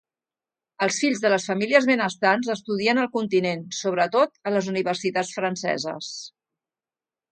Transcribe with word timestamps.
Els 0.85 0.95
fills 1.01 1.19
de 1.25 1.29
les 1.33 1.43
famílies 1.49 1.85
benestants 1.89 2.49
estudien 2.55 3.01
al 3.03 3.09
continent, 3.17 3.61
sobretot 3.81 4.41
a 4.49 4.55
les 4.57 4.71
universitats 4.73 5.33
franceses. 5.41 6.13